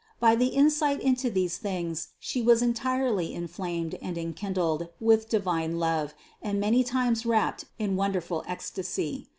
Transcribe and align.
By 0.19 0.35
the 0.35 0.47
insight 0.47 0.99
into 0.99 1.29
these 1.29 1.57
things 1.59 2.07
She 2.17 2.41
was 2.41 2.63
entirely 2.63 3.35
inflamed 3.35 3.99
and 4.01 4.17
enkindled 4.17 4.87
with 4.99 5.29
divine 5.29 5.77
love 5.77 6.15
and 6.41 6.59
many 6.59 6.83
times 6.83 7.23
wrapt 7.23 7.65
in 7.77 7.95
wonderful 7.95 8.43
ecstasy. 8.47 9.27